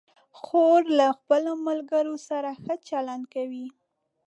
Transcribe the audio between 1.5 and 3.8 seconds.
ملګرو سره ښه چلند کوي.